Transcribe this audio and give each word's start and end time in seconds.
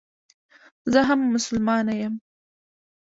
زه 0.91 0.99
هم 1.09 1.19
مسلمانه 1.35 1.93
یم. 2.01 2.13